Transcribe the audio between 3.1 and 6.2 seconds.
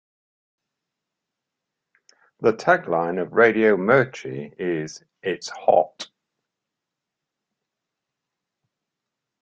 of Radio Mirchi is "It's hot!".